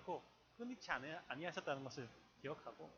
[0.00, 0.22] 결코
[0.56, 2.08] 끊이지 아니- 아니하셨다는 것을
[2.40, 2.90] 기억하고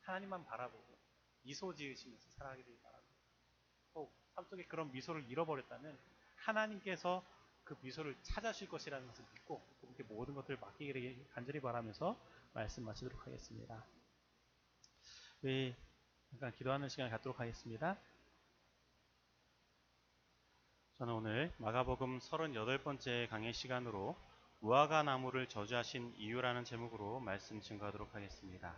[0.00, 0.98] 하나님만 바라보고
[1.42, 3.14] 미소 지으시면서 살아가기를 바랍니다.
[3.94, 5.98] 혹삶 속에 그런 미소를 잃어버렸다면
[6.36, 7.24] 하나님께서
[7.62, 12.18] 그 미소를 찾아주실 것이라는 것을 믿고 그분께 모든 것들을 맡기기를 간절히 바라면서
[12.52, 13.84] 말씀 마치도록 하겠습니다.
[15.42, 15.74] 우리
[16.30, 17.96] 잠깐 기도하는 시간 갖도록 하겠습니다.
[20.94, 24.16] 저는 오늘 마가복음 38번째 강의 시간으로
[24.64, 28.72] 무화과 나무를 저주하신 이유라는 제목으로 말씀 증거하도록 하겠습니다.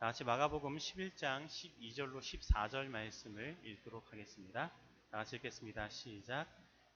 [0.00, 4.72] 다 같이 마가복음 11장 12절로 14절 말씀을 읽도록 하겠습니다.
[5.12, 5.88] 다 같이 읽겠습니다.
[5.90, 6.48] 시작.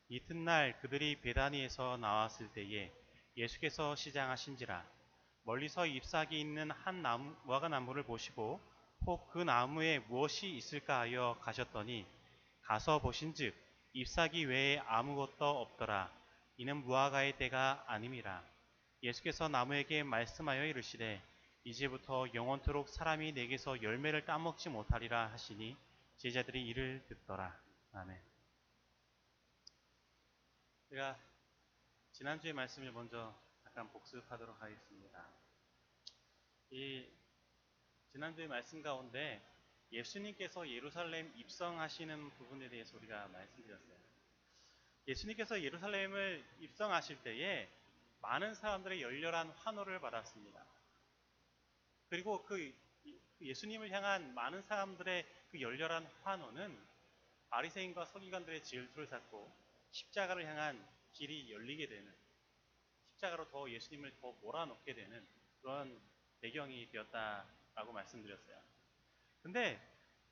[0.08, 2.90] 이튿날 그들이 베다니에서 나왔을 때에
[3.36, 4.84] 예수께서 시장하신지라
[5.44, 8.58] 멀리서 잎사귀 있는 한 나무, 무화과 나무를 보시고
[9.06, 12.04] 혹 그 나무에 무엇이 있을까 하여 가셨더니
[12.62, 13.54] 가서 보신즉
[13.92, 16.15] 잎사귀 외에 아무것도 없더라.
[16.58, 18.44] 이는 무화과의 때가 아님이라.
[19.02, 21.22] 예수께서 나무에게 말씀하여 이르시되
[21.64, 25.76] 이제부터 영원토록 사람이 내게서 열매를 따먹지 못하리라 하시니
[26.16, 27.60] 제자들이 이를 듣더라.
[27.92, 28.22] 아멘.
[30.90, 31.18] 제가
[32.12, 35.28] 지난주의 말씀을 먼저 잠깐 복습하도록 하겠습니다.
[36.70, 37.06] 이
[38.12, 39.44] 지난주의 말씀 가운데
[39.92, 44.05] 예수님께서 예루살렘 입성하시는 부분에 대해서 우리가 말씀드렸어요.
[45.08, 47.68] 예수님께서 예루살렘을 입성하실 때에
[48.20, 50.64] 많은 사람들의 열렬한 환호를 받았습니다.
[52.08, 52.74] 그리고 그
[53.40, 56.76] 예수님을 향한 많은 사람들의 그 열렬한 환호는
[57.50, 59.52] 바리새인과 서기관들의 질투를 샀고
[59.90, 62.12] 십자가를 향한 길이 열리게 되는
[63.12, 65.26] 십자가로 더 예수님을 더 몰아넣게 되는
[65.60, 66.00] 그런
[66.40, 68.60] 배경이 되었다라고 말씀드렸어요.
[69.42, 69.80] 근데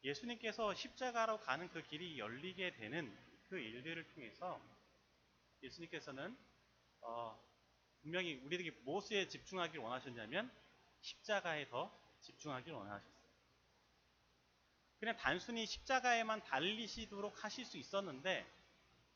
[0.02, 3.16] 예수님께서 십자가로 가는 그 길이 열리게 되는
[3.48, 4.60] 그 일들을 통해서
[5.62, 6.36] 예수님께서는
[7.00, 7.38] 어,
[8.02, 10.50] 분명히 우리에게 무엇에 집중하길 원하셨냐면
[11.00, 13.14] 십자가에 더 집중하길 원하셨어요.
[14.98, 18.46] 그냥 단순히 십자가에만 달리시도록 하실 수 있었는데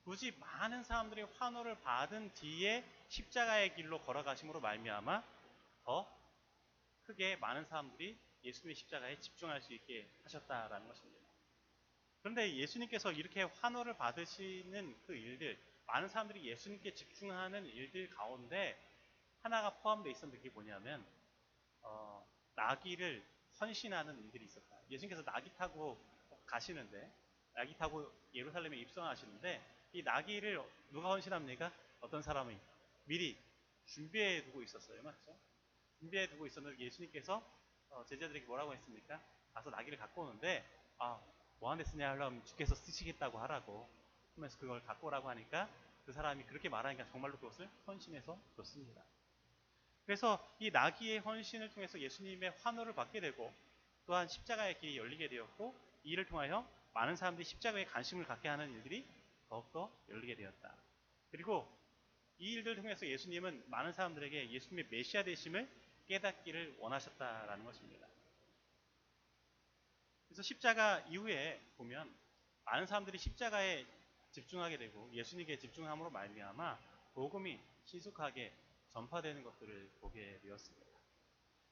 [0.05, 5.22] 굳이 많은 사람들이 환호를 받은 뒤에 십자가의 길로 걸어가심으로 말미암아
[5.84, 6.19] 더
[7.05, 11.28] 크게 많은 사람들이 예수님의 십자가에 집중할 수 있게 하셨다라는 것입니다.
[12.28, 18.78] 그런데 예수님께서 이렇게 환호를 받으시는 그 일들, 많은 사람들이 예수님께 집중하는 일들 가운데
[19.41, 21.06] 하나가 포함되어 있었는데 그게 뭐냐면
[21.81, 23.27] 어, 나귀를
[23.59, 24.77] 헌신하는 일들이 있었다.
[24.91, 25.99] 예수님께서 나귀 타고
[26.44, 27.11] 가시는데
[27.55, 31.72] 나귀 타고 예루살렘에 입성하시는데 이 나귀를 누가 헌신합니까?
[32.00, 32.59] 어떤 사람이
[33.06, 33.43] 미리
[33.87, 35.03] 준비해 두고 있었어요.
[35.03, 35.34] 맞죠?
[35.99, 37.43] 준비해 두고 있었는데 예수님께서
[37.88, 39.19] 어, 제자들에게 뭐라고 했습니까?
[39.55, 40.62] 가서 나귀를 갖고 오는데
[40.99, 41.19] 아,
[41.61, 43.89] 뭐하는 데 쓰냐 하려면 주께서 쓰시겠다고 하라고
[44.35, 45.69] 하면서 그걸 갖고 오라고 하니까
[46.07, 49.03] 그 사람이 그렇게 말하니까 정말로 그것을 헌신해서 줬습니다.
[50.07, 53.53] 그래서 이 나귀의 헌신을 통해서 예수님의 환호를 받게 되고
[54.07, 55.75] 또한 십자가의 길이 열리게 되었고
[56.05, 59.07] 이 일을 통하여 많은 사람들이 십자가에 관심을 갖게 하는 일들이
[59.51, 60.75] 더욱더 열리게 되었다.
[61.31, 61.69] 그리고
[62.39, 65.69] 이 일들을 통해서 예수님은 많은 사람들에게 예수님의 메시아 되심을
[66.07, 68.07] 깨닫기를 원하셨다라는 것입니다.
[70.38, 72.16] 그래서 십자가 이후에 보면
[72.65, 73.84] 많은 사람들이 십자가에
[74.31, 76.78] 집중하게 되고 예수님께 집중함으로 말미암아
[77.15, 78.54] 복음이 신속하게
[78.93, 80.87] 전파되는 것들을 보게 되었습니다.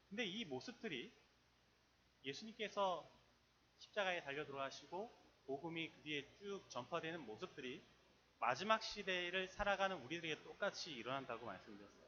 [0.08, 1.12] 근데 이 모습들이
[2.24, 3.08] 예수님께서
[3.78, 5.16] 십자가에 달려 들어가시고
[5.46, 7.80] 복음이 그 뒤에 쭉 전파되는 모습들이
[8.40, 12.04] 마지막 시대를 살아가는 우리들에게 똑같이 일어난다고 말씀드렸어요.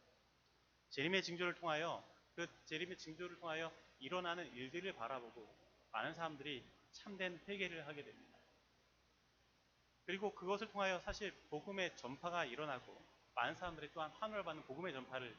[0.90, 2.02] 재림의 징조를 통하여
[2.34, 8.38] 그 재림의 징조를 통하여 일어나는 일들을 바라보고 많은 사람들이 참된 회개를 하게 됩니다.
[10.04, 12.98] 그리고 그것을 통하여 사실 복음의 전파가 일어나고
[13.34, 15.36] 많은 사람들이 또한 환호를 받는 복음의 전파를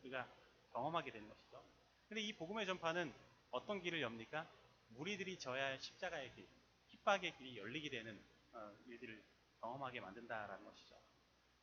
[0.00, 0.26] 우리가
[0.72, 1.62] 경험하게 되는 것이죠.
[2.08, 3.12] 근데 이 복음의 전파는
[3.50, 4.48] 어떤 길을 엽니까?
[4.88, 6.48] 무리들이 져야 할 십자가의 길,
[6.88, 8.20] 핍박의 길이 열리게 되는
[8.52, 9.22] 어, 일들을
[9.60, 10.98] 경험하게 만든다라는 것이죠.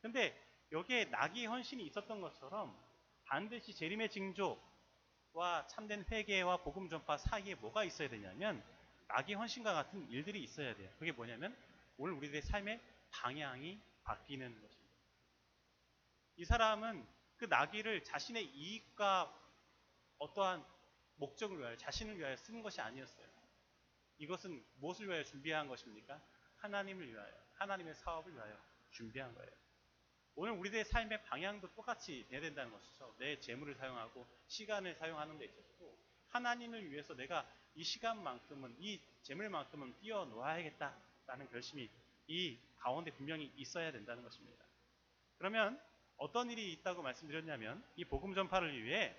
[0.02, 0.40] 근데
[0.72, 2.78] 여기에 낙이 헌신이 있었던 것처럼
[3.26, 4.62] 반드시 재림의 징조
[5.38, 8.64] 와 참된 회개와 복음 전파 사이에 뭐가 있어야 되냐면
[9.08, 10.90] 낙이 헌신과 같은 일들이 있어야 돼요.
[10.98, 11.56] 그게 뭐냐면
[11.98, 12.82] 오늘 우리들의 삶의
[13.12, 14.96] 방향이 바뀌는 것입니다.
[16.38, 17.06] 이 사람은
[17.38, 19.32] 그 나귀를 자신의 이익과
[20.18, 20.66] 어떠한
[21.18, 23.28] 목적을 위하여 자신을 위하여 쓰는 것이 아니었어요.
[24.18, 26.20] 이것은 무엇을 위하여 준비한 것입니까?
[26.56, 28.58] 하나님을 위하여, 하나님의 사업을 위하여
[28.90, 29.52] 준비한 거예요.
[30.40, 33.12] 오늘 우리들의 삶의 방향도 똑같이 돼야 된다는 것이죠.
[33.18, 35.98] 내 재물을 사용하고 시간을 사용하는 데 있어서도
[36.30, 37.44] 하나님을 위해서 내가
[37.74, 41.90] 이 시간만큼은 이 재물만큼은 뛰어놓아야겠다라는 결심이
[42.28, 44.64] 이 가운데 분명히 있어야 된다는 것입니다.
[45.40, 45.82] 그러면
[46.18, 49.16] 어떤 일이 있다고 말씀드렸냐면 이 복음 전파를 위해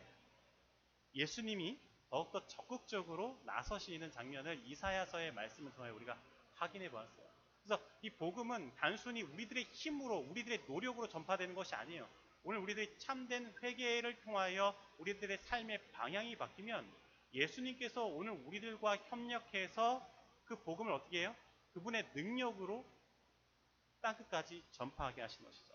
[1.16, 1.80] 예수님이
[2.10, 6.16] 더욱더 적극적으로 나서시는 장면을 이사야서의 말씀을 통해 우리가
[6.54, 7.27] 확인해 보았어요.
[7.68, 12.08] 그래서 이 복음은 단순히 우리들의 힘으로 우리들의 노력으로 전파되는 것이 아니에요.
[12.42, 16.90] 오늘 우리들이 참된 회개를 통하여 우리들의 삶의 방향이 바뀌면
[17.34, 20.02] 예수님께서 오늘 우리들과 협력해서
[20.46, 21.36] 그 복음을 어떻게 해요?
[21.74, 22.86] 그분의 능력으로
[24.00, 25.74] 땅끝까지 전파하게 하신 것이죠.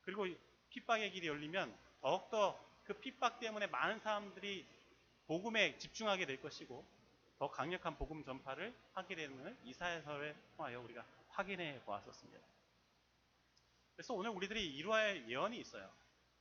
[0.00, 0.26] 그리고
[0.70, 4.66] 핍박의 길이 열리면 더욱더 그 핍박 때문에 많은 사람들이
[5.26, 6.82] 복음에 집중하게 될 것이고
[7.40, 12.38] 더 강력한 복음 전파를 하게 되는 이사야서를 통하여 우리가 확인해 보았었습니다.
[13.96, 15.90] 그래서 오늘 우리들이 이루어야 할 예언이 있어요.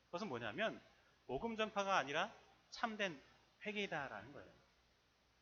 [0.08, 0.82] 그것은 뭐냐면
[1.26, 2.30] 복음 전파가 아니라
[2.72, 3.18] 참된
[3.66, 4.52] 회개이다라는 거예요.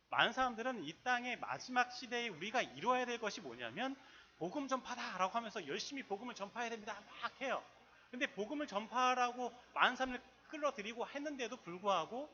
[0.09, 3.95] 많은 사람들은 이 땅의 마지막 시대에 우리가 이루어야 될 것이 뭐냐면
[4.38, 7.01] 복음 전파다라고 하면서 열심히 복음을 전파해야 됩니다.
[7.24, 7.63] 막 해요.
[8.12, 12.30] 근데 복음을 전파하라고 많은 사람을 끌어들이고 했는데도 불구하고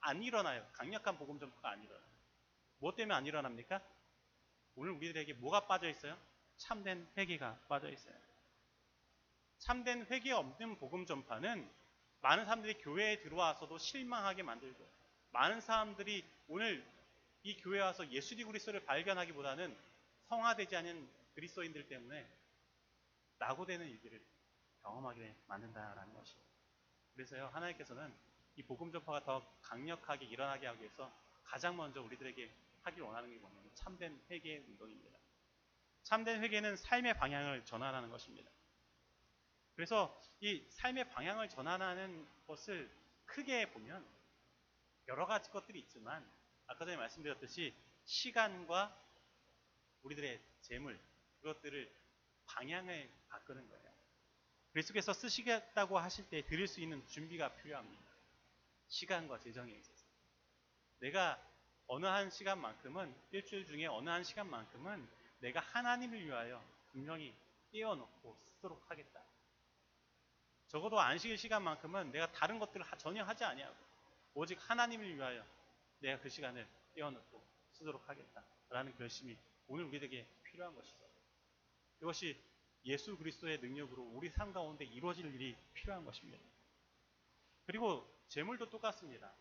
[0.00, 0.62] 안 일어나요.
[0.74, 2.15] 강력한 복음 전파가 안 일어나요.
[2.78, 3.80] 뭐 때문에 안 일어납니까?
[4.76, 6.16] 오늘 우리들에게 뭐가 빠져 있어요?
[6.56, 8.14] 참된 회개가 빠져 있어요.
[9.58, 11.70] 참된 회개 없는 복음 전파는
[12.20, 14.86] 많은 사람들이 교회에 들어와서도 실망하게 만들고
[15.32, 16.84] 많은 사람들이 오늘
[17.42, 19.76] 이 교회에 와서 예수리 그리스도를 발견하기보다는
[20.28, 22.28] 성화되지 않은 그리스도인들 때문에
[23.38, 24.20] 낙오되는 일들을
[24.82, 26.50] 경험하게 만든다라는 것입니다.
[27.14, 28.12] 그래서요 하나님께서는
[28.56, 31.12] 이 복음 전파가 더 강력하게 일어나게 하기 위해서
[31.44, 32.50] 가장 먼저 우리들에게
[32.86, 35.18] 하길 원하는 게 뭐냐면 참된 회개 운동입니다.
[36.04, 38.48] 참된 회개는 삶의 방향을 전환하는 것입니다.
[39.74, 42.88] 그래서 이 삶의 방향을 전환하는 것을
[43.24, 44.06] 크게 보면
[45.08, 46.24] 여러 가지 것들이 있지만
[46.66, 47.74] 아까 전에 말씀드렸듯이
[48.04, 48.96] 시간과
[50.02, 50.98] 우리들의 재물
[51.40, 51.92] 그것들을
[52.46, 53.96] 방향을 바꾸는 거예요.
[54.70, 58.04] 그리스도께서 쓰시겠다고 하실 때 드릴 수 있는 준비가 필요합니다.
[58.88, 60.06] 시간과 재정에 있어서.
[61.00, 61.42] 내가
[61.88, 65.08] 어느 한 시간만큼은 일주일 중에 어느 한 시간만큼은
[65.40, 67.34] 내가 하나님을 위하여 분명히
[67.72, 69.22] 떼어놓고 쓰도록 하겠다.
[70.66, 73.76] 적어도 안식일 시간만큼은 내가 다른 것들을 전혀 하지 아니하고
[74.34, 75.44] 오직 하나님을 위하여
[76.00, 79.36] 내가 그 시간을 떼어놓고 쓰도록 하겠다라는 결심이
[79.68, 80.98] 오늘 우리에게 필요한 것이죠.
[82.00, 82.38] 이것이
[82.84, 86.42] 예수 그리스도의 능력으로 우리 삶 가운데 이루어질 일이 필요한 것입니다.
[87.66, 89.32] 그리고 재물도 똑같습니다.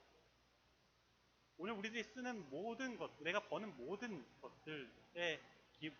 [1.57, 5.41] 오늘 우리들이 쓰는 모든 것, 내가 버는 모든 것들의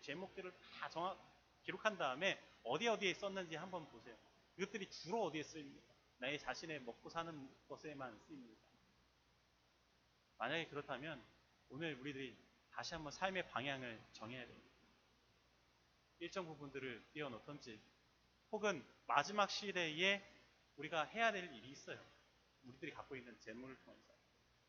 [0.00, 1.18] 제목들을 다 정확
[1.62, 4.16] 기록한 다음에 어디 어디에 썼는지 한번 보세요.
[4.56, 5.94] 이것들이 주로 어디에 쓰입니까?
[6.18, 8.60] 나의 자신의 먹고 사는 것에만 쓰입니다.
[10.38, 11.22] 만약에 그렇다면
[11.70, 12.36] 오늘 우리들이
[12.70, 14.66] 다시 한번 삶의 방향을 정해야 됩니다.
[16.18, 17.80] 일정 부분들을 띄워놓던지
[18.52, 20.22] 혹은 마지막 시대에
[20.76, 21.98] 우리가 해야 될 일이 있어요.
[22.64, 24.15] 우리들이 갖고 있는 재물을 통해서.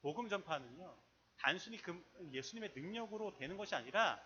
[0.02, 0.96] 복음 전파는요,
[1.38, 4.22] 단순히 그 예수님의 능력으로 되는 것이 아니라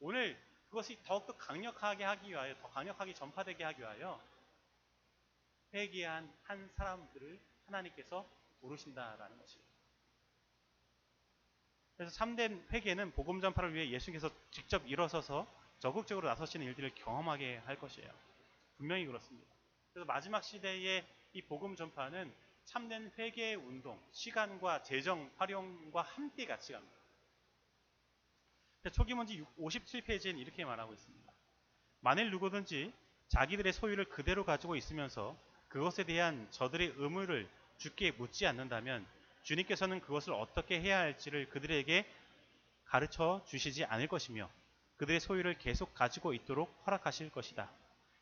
[0.00, 4.20] 오늘 그것이 더욱더 강력하게 하기 위하여, 더 강력하게 전파되게 하기 위하여
[5.72, 8.28] 회개한 한 사람들을 하나님께서
[8.60, 9.64] 부르신다라는 것이에요.
[11.96, 15.46] 그래서 참된 회개는 복음 전파를 위해 예수님께서 직접 일어서서
[15.78, 18.10] 적극적으로 나서시는 일들을 경험하게 할 것이에요.
[18.76, 19.48] 분명히 그렇습니다.
[19.92, 22.34] 그래서 마지막 시대의 이 복음 전파는
[22.64, 26.94] 참된 회개의 운동, 시간과 재정 활용과 함께 같이 갑니다.
[28.92, 31.32] 초기 문제 57페이지에는 이렇게 말하고 있습니다.
[32.00, 32.92] 만일 누구든지
[33.28, 35.36] 자기들의 소유를 그대로 가지고 있으면서
[35.68, 37.48] 그것에 대한 저들의 의무를
[37.78, 39.06] 주께 묻지 않는다면
[39.42, 42.06] 주님께서는 그것을 어떻게 해야 할지를 그들에게
[42.84, 44.50] 가르쳐 주시지 않을 것이며
[44.96, 47.70] 그들의 소유를 계속 가지고 있도록 허락하실 것이다.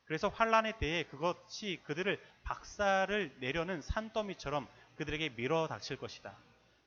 [0.04, 6.36] 그래서 환란에 대해 그것이 그들을 박살을 내려는 산더미처럼 그들에게 밀어 닥칠 것이다.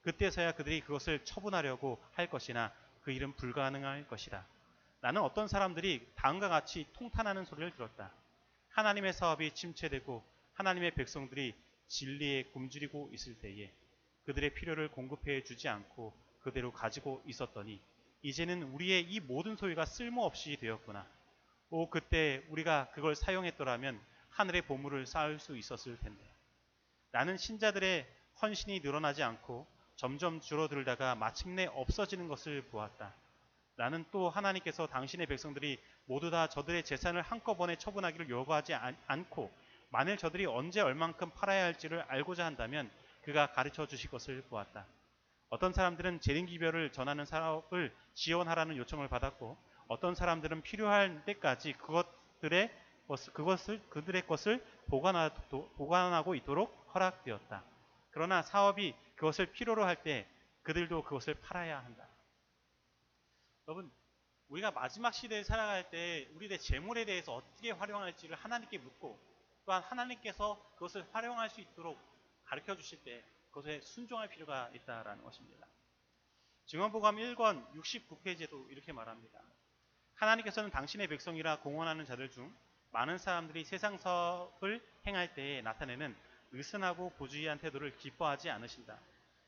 [0.04, 4.46] 그때서야 그들이 그것을 처분하려고 할 것이나 그 일은 불가능할 것이다.
[5.02, 8.12] 나는 어떤 사람들이 다음과 같이 통탄하는 소리를 들었다.
[8.70, 11.54] 하나님의 사업이 침체되고 하나님의 백성들이
[11.88, 13.72] 진리에 굶주리고 있을 때에
[14.26, 17.80] 그들의 필요를 공급해 주지 않고 그대로 가지고 있었더니
[18.22, 21.08] 이제는 우리의 이 모든 소유가 쓸모없이 되었구나.
[21.78, 26.24] 오 그때 우리가 그걸 사용했더라면 하늘의 보물을 쌓을 수 있었을 텐데.
[27.12, 28.08] 나는 신자들의
[28.42, 29.68] 헌신이 늘어나지 않고
[29.98, 33.14] 점점 줄어들다가 마침내 없어지는 것을 보았다.
[33.76, 38.74] 나는 또 하나님께서 당신의 백성들이 모두 다 저들의 재산을 한꺼번에 처분하기를 요구하지
[39.08, 39.52] 않고
[39.90, 42.90] 만일 저들이 언제 얼만큼 팔아야 할지를 알고자 한다면
[43.24, 44.86] 그가 가르쳐 주실 것을 보았다.
[45.50, 52.72] 어떤 사람들은 재림기별을 전하는 사업을 지원하라는 요청을 받았고 어떤 사람들은 필요할 때까지 그것들의
[53.08, 57.64] 것을, 그것을 그들의 것을 보관하고 있도록 허락되었다.
[58.12, 60.28] 그러나 사업이 그것을 필요로 할 때
[60.64, 62.10] 그들도 그것을 팔아야 한다.
[63.68, 63.92] 여러분,
[64.48, 69.20] 우리가 마지막 시대에 살아갈 때 우리의 재물에 대해서 어떻게 활용할지를 하나님께 묻고
[69.66, 72.00] 또한 하나님께서 그것을 활용할 수 있도록
[72.46, 75.68] 가르쳐 주실 때 그것에 순종할 필요가 있다라는 것입니다.
[76.68, 79.40] 증언보감 1권 69페이지에도 이렇게 말합니다.
[80.16, 82.54] 하나님께서는 당신의 백성이라 공헌하는 자들 중
[82.92, 86.16] 많은 사람들이 세상 사업을 행할 때에 나타내는
[86.52, 88.98] 느슨하고 부주의한 태도를 기뻐하지 않으신다.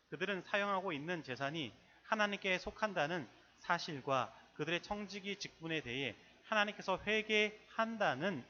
[0.09, 3.27] 그들은 사용하고 있는 재산이 하나님께 속한다는
[3.59, 8.43] 사실과 그들의 청지기 직분에 대해 하나님께서 회개한다는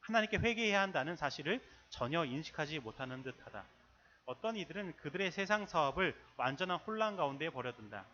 [0.00, 3.64] 하나님께 회개해야 한다는 사실을 전혀 인식하지 못하는 듯하다.
[4.26, 8.06] 어떤 이들은 그들의 세상 사업을 완전한 혼란 가운데 버려둔다.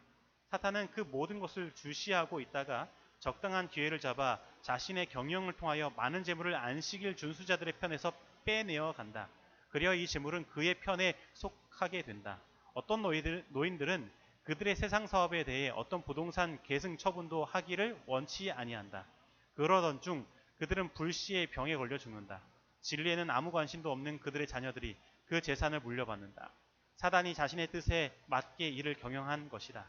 [0.50, 2.88] 사탄은 그 모든 것을 주시하고 있다가
[3.18, 8.12] 적당한 기회를 잡아 자신의 경영을 통하여 많은 재물을 안식일 준수자들의 편에서
[8.44, 9.28] 빼내어 간다.
[9.70, 12.40] 그리하 이 재물은 그의 편에 속하게 된다.
[12.74, 14.10] 어떤 노인들, 노인들은
[14.44, 19.06] 그들의 세상 사업에 대해 어떤 부동산 계승 처분도 하기를 원치 아니한다.
[19.54, 20.24] 그러던 중
[20.58, 22.40] 그들은 불시의 병에 걸려 죽는다.
[22.82, 24.96] 진리에는 아무 관심도 없는 그들의 자녀들이
[25.26, 26.52] 그 재산을 물려받는다.
[26.96, 29.84] 사단이 자신의 뜻에 맞게 이를 경영한 것이다.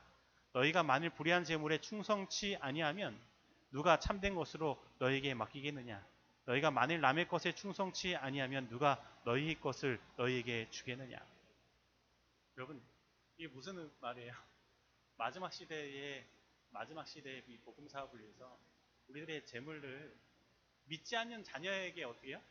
[0.54, 3.20] 너희가 만일 불의한 재물에 충성치 아니하면
[3.72, 6.06] 누가 참된 것으로 너희에게 맡기겠느냐?
[6.46, 11.18] 너희가 만일 남의 것에 충성치 아니하면 누가 너희 것을 너희에게 주겠느냐?
[12.56, 12.82] 여러분,
[13.38, 14.34] 이게 무슨 말이에요?
[15.18, 16.26] 마지막 시대에
[16.70, 18.58] 마지막 시대의 이 복음 사업을 위해서
[19.08, 20.18] 우리들의 재물을
[20.86, 22.42] 믿지 않는 자녀에게 어떻게 해요?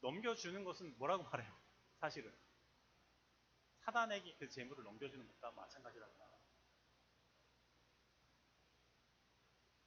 [0.00, 1.52] 넘겨주는 것은 뭐라고 말해요?
[2.00, 2.32] 사실은
[3.80, 6.32] 사단에게 그 재물을 넘겨주는 것과 마찬가지라고 말해요.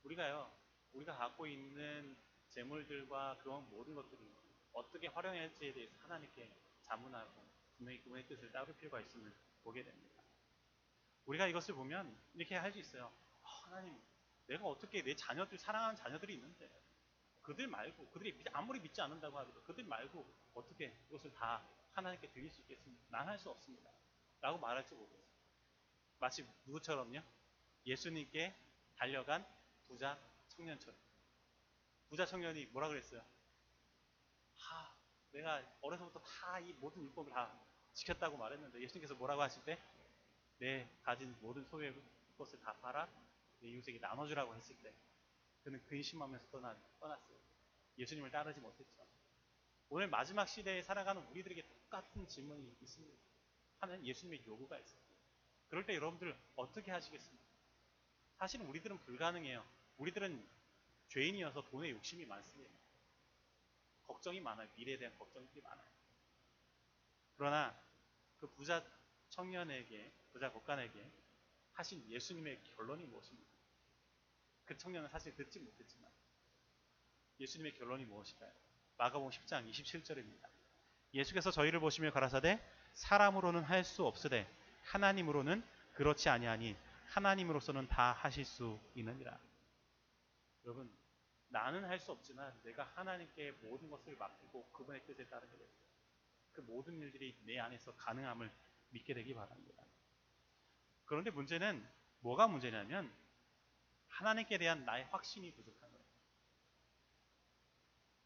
[0.05, 0.51] 우리가요,
[0.93, 2.15] 우리가 갖고 있는
[2.49, 4.33] 재물들과 그런 모든 것들이
[4.71, 6.51] 어떻게 활용할지에 대해서 하나님께
[6.83, 7.43] 자문하고
[7.77, 9.33] 분명히 그분의 뜻을 따를 필요가 있음을
[9.63, 10.21] 보게 됩니다.
[11.25, 13.11] 우리가 이것을 보면 이렇게 할 수 있어요.
[13.43, 13.99] 아, 하나님,
[14.47, 16.69] 내가 어떻게 내 자녀들 사랑하는 자녀들이 있는데
[17.41, 22.49] 그들 말고 그들이 믿- 아무리 믿지 않는다고 하더라도 그들 말고 어떻게 이것을 다 하나님께 드릴
[22.51, 23.03] 수 있겠습니까?
[23.09, 23.89] 난 할 수 없습니다.
[24.41, 25.25] 라고 말할지 모르겠어요.
[26.19, 27.21] 마치 누구처럼요?
[27.85, 28.55] 예수님께
[28.95, 29.45] 달려간
[29.87, 30.95] 부자 청년처럼.
[32.09, 33.21] 부자 청년이 뭐라 그랬어요?
[34.69, 34.95] 아,
[35.31, 37.59] 내가 어려서부터 다 이 모든 율법을 다
[37.93, 39.81] 지켰다고 말했는데 예수님께서 뭐라고 하실 때?
[40.57, 41.93] 내 가진 모든 소유의
[42.37, 43.09] 것을 다 팔아
[43.59, 44.93] 내 이웃에게 나눠주라고 했을 때
[45.63, 47.37] 그는 근심하면서 떠나, 떠났어요.
[47.97, 49.05] 예수님을 따르지 못했죠.
[49.89, 53.17] 오늘 마지막 시대에 살아가는 우리들에게 똑같은 질문이 있습니다.
[53.79, 55.01] 하는 예수님의 요구가 있어요.
[55.69, 57.43] 그럴 때 여러분들 어떻게 하시겠습니까?
[58.37, 59.65] 사실은 우리들은 불가능해요.
[59.97, 60.47] 우리들은
[61.07, 62.73] 죄인이어서 돈에 욕심이 많습니다.
[64.03, 64.69] 걱정이 많아요.
[64.75, 65.87] 미래에 대한 걱정들이 많아요.
[67.37, 67.79] 그러나
[68.37, 68.85] 그 부자
[69.29, 71.11] 청년에게, 부자 법관에게
[71.73, 73.51] 하신 예수님의 결론이 무엇입니까?
[74.65, 76.09] 그 청년은 사실 듣지 못했지만
[77.39, 78.51] 예수님의 결론이 무엇일까요?
[78.97, 80.47] 마가복음 10장 27절입니다.
[81.13, 82.61] 예수께서 저희를 보시며 가라사대
[82.93, 84.49] 사람으로는 할 수 없으되
[84.83, 86.75] 하나님으로는 그렇지 아니하니
[87.07, 89.37] 하나님으로서는 다 하실 수 있느니라.
[90.65, 90.91] 여러분
[91.49, 95.79] 나는 할 수 없지만 내가 하나님께 모든 것을 맡기고 그분의 뜻에 따르게 됩니다.
[96.51, 98.51] 그 모든 일들이 내 안에서 가능함을
[98.89, 99.83] 믿게 되기 바랍니다.
[101.05, 101.87] 그런데 문제는
[102.19, 103.13] 뭐가 문제냐면
[104.07, 106.05] 하나님께 대한 나의 확신이 부족한 거예요.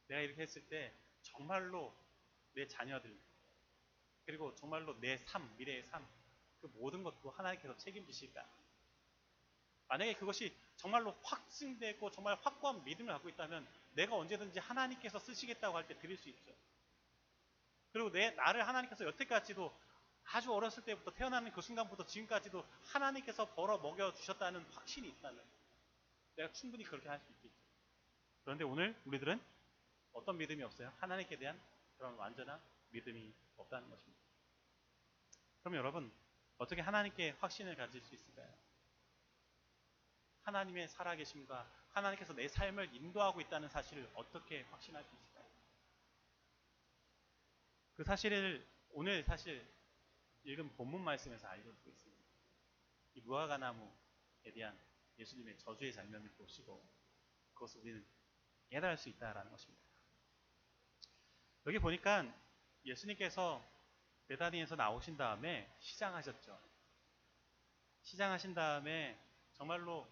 [0.08, 1.96] 내가 이렇게 했을 때 정말로
[2.53, 3.19] 내 자녀들
[4.25, 6.08] 그리고 정말로 내 삶, 미래의 삶,
[6.62, 8.48] 그 모든 것도 하나님께서 책임지실까?
[9.88, 15.98] 만약에 그것이 정말로 확증되고 정말 확고한 믿음을 갖고 있다면 내가 언제든지 하나님께서 쓰시겠다고 할 때
[16.00, 16.55] 드릴 수 있죠.
[17.91, 19.77] 그리고 내 나를 하나님께서 여태까지도
[20.31, 25.43] 아주 어렸을 때부터 태어나는 그 순간부터 지금까지도 하나님께서 벌어 먹여 주셨다는 확신이 있다면
[26.38, 27.55] 내가 충분히 그렇게 할 수 있겠죠.
[28.45, 29.41] 그런데 오늘 우리들은
[30.13, 30.93] 어떤 믿음이 없어요?
[31.00, 31.59] 하나님께 대한
[31.98, 34.21] 그런 완전한 믿음이 없다는 것입니다.
[35.62, 36.09] 그럼 여러분
[36.57, 38.48] 어떻게 하나님께 확신을 가질 수 있을까요?
[40.50, 45.46] 하나님의 살아계심과 하나님께서 내 삶을 인도하고 있다는 사실을 어떻게 확신할 수 있을까요?
[47.96, 49.68] 그 사실을 오늘 사실
[50.44, 52.24] 읽은 본문 말씀에서 알려주고 있습니다.
[53.13, 54.79] 이 무화과 나무에 대한
[55.20, 56.84] 예수님의 저주의 장면을 보시고
[57.53, 58.06] 그것을 우리는
[58.70, 59.84] 깨달을 수 있다라는 것입니다.
[61.68, 62.25] 여기 보니까
[62.86, 63.63] 예수님께서
[64.27, 66.60] 베다니에서 나오신 다음에 시장하셨죠.
[68.01, 69.20] 시장하신 다음에
[69.53, 70.08] 정말로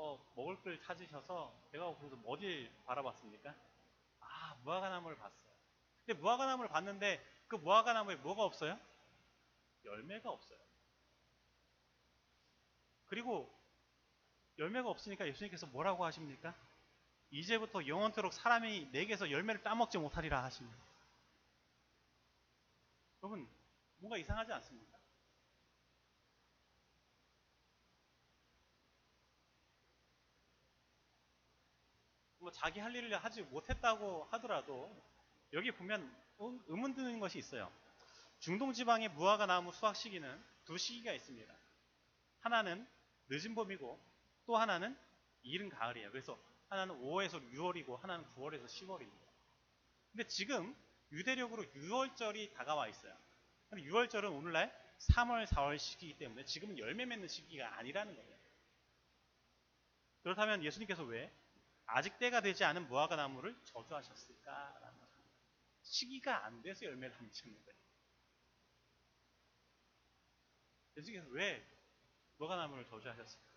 [0.00, 3.54] 어, 먹을 걸 찾으셔서 배가 고파서 어딜 바라봤습니까?
[4.62, 5.52] 무화과 나무를 봤어요.
[6.06, 8.78] 근데 무화과 나무를 봤는데 그 무화과 나무에 뭐가 없어요?
[9.84, 10.58] 열매가 없어요.
[13.06, 13.52] 그리고
[14.58, 16.54] 열매가 없으니까 예수님께서 뭐라고 하십니까?
[17.30, 20.78] 이제부터 영원토록 사람이 내게서 열매를 따먹지 못하리라 하십니다.
[23.22, 23.48] 여러분,
[23.98, 24.97] 뭔가 이상하지 않습니까?
[32.48, 34.90] 뭐 자기 할 일을 하지 못했다고 하더라도
[35.52, 36.00] 여기 보면
[36.40, 37.70] 음- 의문 드는 것이 있어요.
[38.38, 41.54] 중동 지방의 무화과 나무 수확 시기는 두 시기가 있습니다.
[42.40, 42.88] 하나는
[43.28, 44.00] 늦은 봄이고
[44.46, 44.96] 또 하나는
[45.42, 46.10] 이른 가을이에요.
[46.10, 46.38] 그래서
[46.68, 49.28] 하나는 5월에서 6월이고 하나는 9월에서 10월입니다.
[50.12, 50.74] 근데 지금
[51.12, 53.14] 유대력으로 6월절이 다가와 있어요.
[53.68, 58.38] 근데 6월절은 오늘날 3월, 4월 시기이기 때문에 지금은 열매 맺는 시기가 아니라는 거예요.
[60.22, 61.30] 그렇다면 예수님께서 왜
[61.88, 64.98] 아직 때가 되지 않은 무화과 나무를 저주하셨을까라는.
[65.82, 67.78] 시기가 안 돼서 열매를 안 맺는 거예요.
[70.98, 71.66] 예수님께서 왜
[72.36, 73.48] 무화과 나무를 저주하셨을까?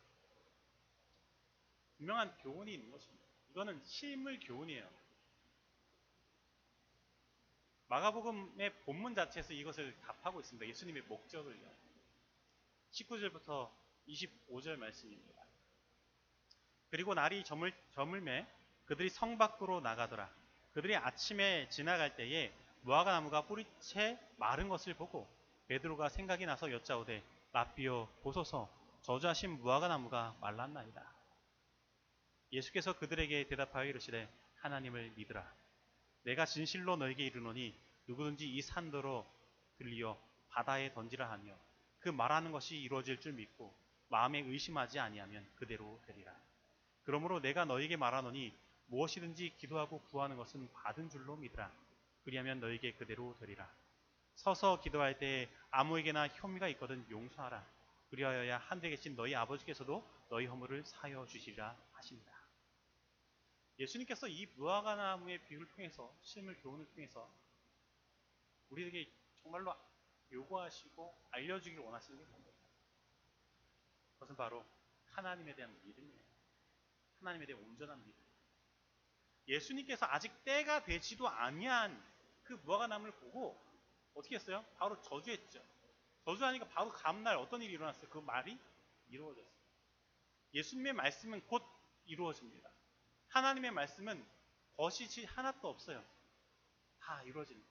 [1.98, 3.26] 분명한 교훈이 있는 것입니다.
[3.50, 4.90] 이거는 실물 교훈이에요.
[7.90, 10.66] 마가복음의 본문 자체에서 이것을 답하고 있습니다.
[10.70, 11.70] 예수님의 목적을요.
[12.92, 13.70] 19절부터
[14.08, 15.41] 25절 말씀입니다.
[16.92, 18.46] 그리고 날이 저물, 저물매
[18.86, 20.30] 그들이 성 밖으로 나가더라.
[20.74, 25.28] 그들이 아침에 지나갈 때에 무화과 나무가 뿌리채 마른 것을 보고
[25.68, 28.70] 베드로가 생각이 나서 여짜오되 라비오 보소서
[29.04, 31.02] 저주하신 무화과 나무가 말랐나이다.
[32.52, 35.50] 예수께서 그들에게 대답하여 이르시되 하나님을 믿으라.
[36.24, 37.74] 내가 진실로 너에게 이르노니
[38.08, 39.26] 누구든지 이 산더러
[39.78, 41.58] 들리어 바다에 던지라 하며
[42.00, 43.74] 그 말하는 것이 이루어질 줄 믿고
[44.10, 46.36] 마음에 의심하지 아니하면 그대로 되리라.
[47.04, 48.54] 그러므로 내가 너에게 말하노니
[48.88, 51.72] 무엇이든지 기도하고 구하는 것은 받은 줄로 믿으라.
[52.24, 53.72] 그리하면 너에게 그대로 되리라.
[54.36, 57.66] 서서 기도할 때 아무에게나 혐의가 있거든 용서하라.
[58.10, 62.32] 그리하여야 한데 계신 너희 아버지께서도 너희 허물을 사여 주시리라 하십니다.
[63.80, 67.34] 예수님께서 이 무화과 나무의 비유를 통해서 실물 교훈을 통해서
[68.70, 69.12] 우리에게
[69.42, 69.74] 정말로
[70.32, 72.58] 요구하시고 알려주기를 원하시는 게 뭡니까?
[74.14, 74.66] 그것은 바로
[75.06, 76.21] 하나님에 대한 믿음이에요.
[77.22, 78.20] 하나님에 대한 온전한 믿음.
[79.48, 82.04] 예수님께서 아직 때가 되지도 아니한
[82.44, 83.60] 그 무화과 나무를 보고
[84.14, 84.66] 어떻게 했어요?
[84.78, 85.64] 바로 저주했죠.
[86.26, 88.10] 저주하니까 바로 다음날 어떤 일이 일어났어요?
[88.10, 88.58] 그 말이
[89.10, 89.52] 이루어졌어요.
[90.54, 91.64] 예수님의 말씀은 곧
[92.06, 92.70] 이루어집니다.
[93.30, 94.26] 하나님의 말씀은
[94.76, 96.04] 거시지 하나도 없어요.
[97.00, 97.70] 다 이루어집니다.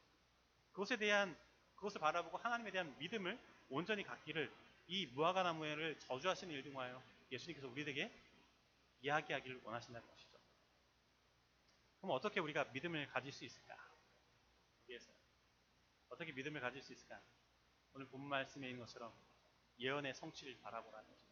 [0.73, 1.37] 그것에 대한
[1.77, 4.53] 그것을 바라보고 하나님에 대한 믿음을 온전히 갖기를
[4.87, 8.11] 이 무화과 나무를 저주하시는 일 등하여 예수님께서 우리에게
[9.03, 10.39] 이야기하기를 원하신다는 것이죠.
[12.01, 13.77] 그럼 어떻게 우리가 믿음을 가질 수 있을까?
[14.83, 15.13] 여기에서
[16.09, 17.21] 어떻게 믿음을 가질 수 있을까?
[17.93, 19.13] 오늘 본 말씀에 있는 것처럼
[19.79, 21.27] 예언의 성취를 바라보라는 거죠.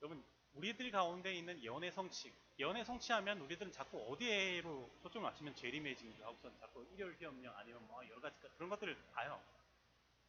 [0.00, 6.56] 여러분 우리들 가운데 있는 예언의 성취, 예언의 성취하면 우리들은 자꾸 어디에로 초점을 맞추면 재림해진가 하고선
[6.58, 9.40] 자꾸 일요일 협령 아니면 뭐 여러 가지 그런 것들을 봐요.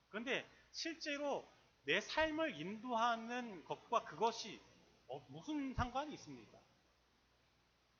[0.09, 1.47] 그런데 실제로
[1.83, 4.61] 내 삶을 인도하는 것과 그것이
[5.07, 6.59] 어, 무슨 상관이 있습니까?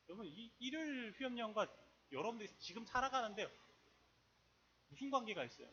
[0.07, 1.67] 여러분 이 일요일 휴업령과
[2.11, 3.47] 여러분들이 지금 살아가는데
[4.89, 5.69] 무슨 관계가 있어요?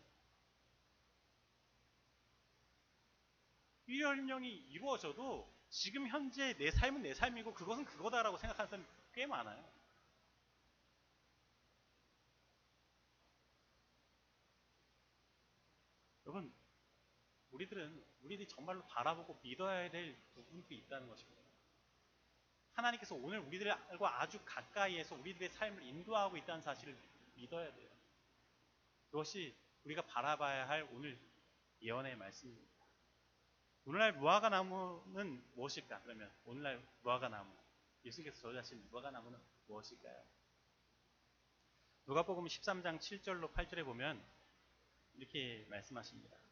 [3.87, 9.77] 일요일 휴업령이 이루어져도 지금 현재 내 삶은 내 삶이고 그것은 그거다라고 생각하는 사람이 꽤 많아요.
[16.27, 16.53] 여러분,
[17.57, 21.43] 우리들은 우리들이 정말로 바라보고 믿어야 될 부분도 있다는 것입니다.
[22.75, 26.97] 하나님께서 오늘 우리들과 아주 가까이에서 우리들의 삶을 인도하고 있다는 사실을
[27.35, 27.91] 믿어야 돼요.
[29.11, 31.19] 그것이 우리가 바라봐야 할 오늘
[31.81, 32.77] 예언의 말씀입니다.
[33.87, 36.03] 오늘날 무화과 나무는 무엇일까?
[36.03, 37.51] 그러면 오늘날 무화과 나무,
[38.05, 39.39] 예수님께서 저주하신 무화과 나무는
[39.69, 40.23] 무엇일까요?
[42.07, 44.23] 누가복음 13장 7절로 8절에 보면
[45.15, 46.46] 이렇게 말씀하십니다.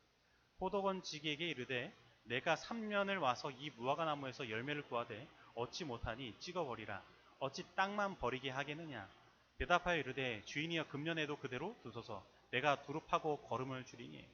[0.64, 7.04] 포도원 지기에게 이르되 내가 3년을 와서 이 무화과 나무에서 열매를 구하되 얻지 못하니 찍어버리라.
[7.38, 9.06] 어찌 땅만 버리게 하겠느냐?
[9.58, 14.26] 대답하여 이르되 주인이여 금년에도 그대로 두소서 내가 두릅하고 걸음을 줄이니.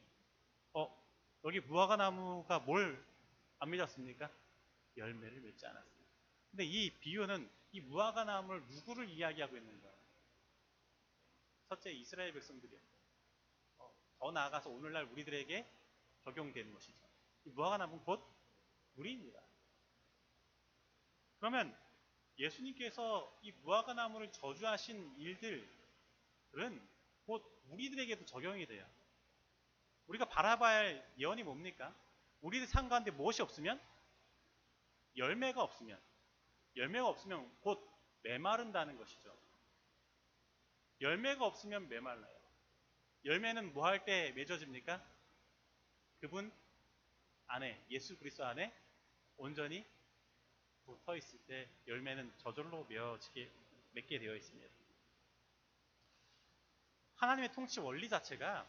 [0.74, 1.04] 어,
[1.46, 3.02] 여기 무화과 나무가 뭘안
[3.66, 4.30] 맺었습니까?
[4.98, 6.10] 열매를 맺지 않았습니다.
[6.52, 9.96] 근데 이 비유는 이 무화과 나무를 누구를 이야기하고 있는 거예요?
[11.70, 12.78] 첫째 이스라엘 백성들이요.
[13.78, 15.79] 어, 더 나아가서 오늘날 우리들에게
[16.24, 16.98] 적용되는 것이죠.
[17.44, 18.22] 이 무화과 나무는 곧
[18.96, 19.40] 우리입니다.
[21.38, 21.76] 그러면
[22.38, 26.88] 예수님께서 이 무화과 나무를 저주하신 일들은
[27.26, 28.86] 곧 우리들에게도 적용이 돼요.
[30.06, 31.94] 우리가 바라봐야 할 예언이 뭡니까?
[32.40, 33.80] 우리들 삶 가운데 무엇이 없으면
[35.16, 36.00] 열매가 없으면
[36.76, 37.86] 열매가 없으면 곧
[38.22, 39.36] 메마른다는 것이죠.
[41.00, 42.40] 열매가 없으면 메말라요.
[43.24, 45.02] 열매는 뭐 할 때 맺어집니까?
[46.20, 46.52] 그분
[47.46, 48.72] 안에 예수 그리스도 안에
[49.38, 49.84] 온전히
[50.84, 53.50] 붙어 있을 때 열매는 저절로 맺어지게
[53.92, 54.70] 맺게 되어 있습니다.
[57.16, 58.68] 하나님의 통치 원리 자체가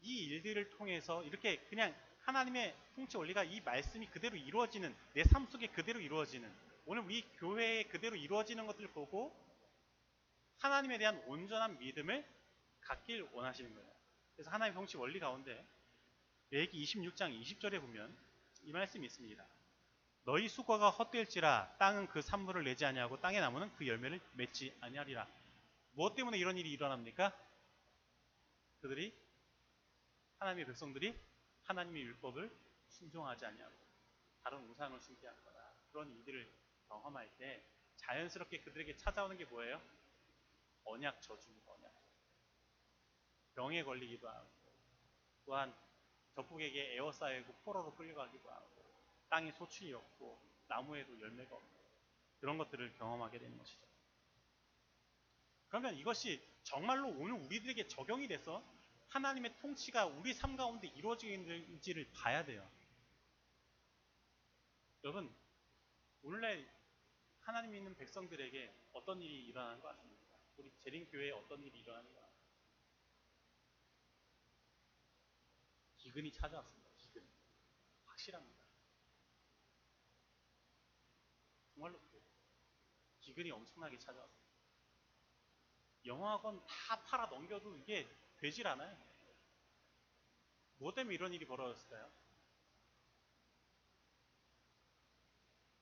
[0.00, 5.68] 이 일들을 통해서 이렇게 그냥 하나님의 통치 원리가 이 말씀이 그대로 이루어지는 내 삶 속에
[5.68, 6.52] 그대로 이루어지는
[6.84, 9.34] 오늘 우리 교회에 그대로 이루어지는 것들을 보고
[10.58, 12.24] 하나님에 대한 온전한 믿음을
[12.80, 13.90] 갖길 원하시는 거예요.
[14.34, 15.64] 그래서 하나님의 통치 원리 가운데
[16.50, 18.16] 레기 26장 20절에 보면
[18.62, 19.46] 이 말씀이 있습니다.
[20.24, 25.26] 너희 수고가 헛될지라 땅은 그 산물을 내지 아니하고 땅의 나무는 그 열매를 맺지 아니하리라.
[25.92, 27.32] 무엇 때문에 이런 일이 일어납니까?
[28.80, 29.14] 그들이
[30.38, 31.18] 하나님의 백성들이
[31.64, 32.50] 하나님의 율법을
[32.88, 33.74] 순종하지 아니하고
[34.42, 36.52] 다른 우상을 숭배하거나 그런 일들을
[36.88, 37.64] 경험할 때
[37.96, 39.80] 자연스럽게 그들에게 찾아오는 게 뭐예요?
[40.84, 41.72] 언약 저주입니다.
[41.72, 41.92] 언약.
[43.54, 44.48] 병에 걸리기도 하고
[45.44, 45.74] 또한
[46.36, 48.70] 적국에게 에워싸이고 포로로 끌려가기도 하고
[49.28, 51.76] 땅에 소출이 없고 나무에도 열매가 없고
[52.40, 53.86] 그런 것들을 경험하게 되는 것이죠.
[55.68, 58.62] 그러면 이것이 정말로 오늘 우리들에게 적용이 돼서
[59.08, 62.68] 하나님의 통치가 우리 삶 가운데 이루어지는지를 봐야 돼요.
[65.04, 65.34] 여러분,
[66.22, 66.68] 오늘날
[67.40, 70.26] 하나님 믿는 백성들에게 어떤 일이 일어나는 것 같습니까?
[70.58, 72.25] 우리 재림교회에 어떤 일이 일어나는 것 같습니까?
[76.06, 76.88] 기근이 찾아왔습니다.
[76.98, 77.28] 기근.
[78.04, 78.64] 확실합니다.
[81.74, 82.22] 정말로 그래요.
[83.18, 84.46] 기근이 엄청나게 찾아왔습니다.
[86.04, 88.96] 영화관 다 팔아 넘겨도 이게 되질 않아요.
[90.76, 92.08] 뭐 때문에 이런 일이 벌어졌을까요?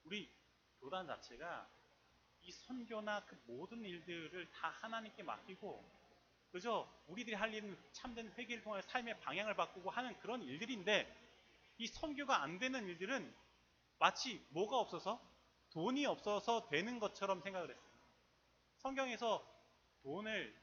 [0.04, 0.34] 우리
[0.80, 1.70] 교단 자체가
[2.40, 5.84] 이 선교나 그 모든 일들을 다 하나님께 맡기고
[6.54, 11.12] 그저 우리들이 할 일은 참된 회개를 통해 삶의 방향을 바꾸고 하는 그런 일들인데
[11.78, 13.34] 이 선교가 안 되는 일들은
[13.98, 15.20] 마치 뭐가 없어서
[15.70, 17.90] 돈이 없어서 되는 것처럼 생각을 했어요.
[18.76, 19.44] 성경에서
[20.04, 20.54] 돈을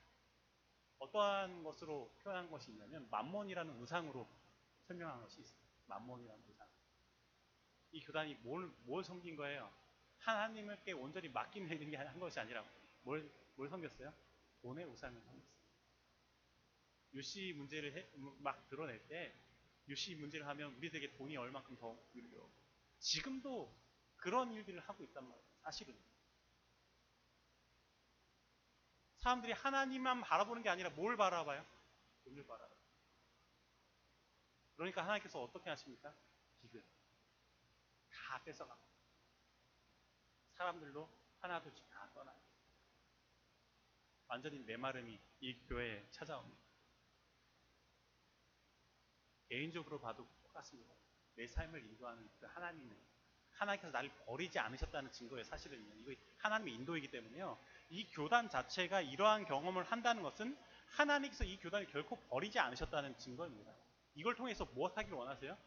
[0.99, 4.25] 어떠한 것으로 표현한 것이 있냐면 만몬이라는 우상으로
[4.87, 5.59] 설명한 것이 있어요.
[5.87, 6.67] 만몬이라는 우상.
[7.91, 9.69] 이 교단이 뭘, 뭘 섬긴 거예요?
[10.19, 12.63] 하나님께 온전히 맡기는 게한 것이 아니라
[13.01, 14.13] 뭘, 뭘 섬겼어요?
[14.61, 15.60] 돈의 우상을 섬겼어요.
[17.13, 19.35] 유씨 문제를 해, 막 드러낼 때
[19.87, 22.49] 유씨 문제를 하면 우리들에게 돈이 얼만큼 더 유리요.
[22.99, 23.75] 지금도
[24.15, 25.45] 그런 일들을 하고 있단 말이에요.
[25.61, 25.97] 사실은.
[29.17, 31.65] 사람들이 하나님만 바라보는 게 아니라 뭘 바라봐요?
[32.23, 32.77] 돈을 바라봐요.
[34.75, 36.15] 그러니까 하나님께서 어떻게 하십니까?
[36.61, 36.83] 기근.
[38.09, 38.81] 다 뺏어가고.
[40.53, 42.39] 사람들로 하나둘씩 다 떠나요.
[44.27, 46.60] 완전히 메마름이 이 교회에 찾아옵니다.
[49.51, 50.93] 개인적으로 봐도 똑같습니다.
[51.35, 52.97] 내 삶을 인도하는 그 하나님은
[53.51, 55.43] 하나님께서 나를 버리지 않으셨다는 증거예요.
[55.43, 55.93] 사실은요.
[55.95, 57.59] 이거 하나님의 인도이기 때문에요.
[57.89, 60.57] 이 교단 자체가 이러한 경험을 한다는 것은
[60.91, 63.75] 하나님께서 이 교단을 결코 버리지 않으셨다는 증거입니다.
[64.15, 65.57] 이걸 통해서 무엇 하기를 원하세요?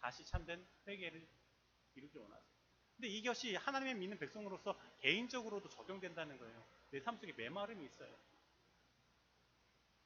[0.00, 1.28] 다시 참된 회개를
[1.96, 2.54] 이루길 원하세요.
[2.96, 6.66] 근데 이것이 하나님의 믿는 백성으로서 개인적으로도 적용된다는 거예요.
[6.92, 8.16] 내 삶 속에 메마름이 있어요.